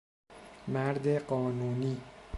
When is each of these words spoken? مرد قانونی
مرد 0.67 1.07
قانونی 1.07 2.01